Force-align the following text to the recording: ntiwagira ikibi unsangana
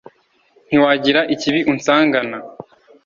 ntiwagira 0.67 1.19
ikibi 1.33 1.59
unsangana 1.73 2.37